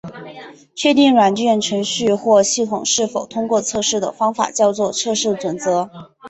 [0.75, 5.91] 确定软件程序或系统是否通过测试的方法叫做测试准则。